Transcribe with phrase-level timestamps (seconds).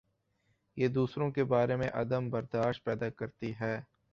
[0.77, 3.79] یہ دوسروں کے بارے میں عدم بر داشت پیدا کر تی ہے۔